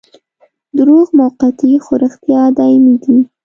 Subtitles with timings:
[0.77, 3.17] دروغ موقتي خو رښتیا دايمي دي.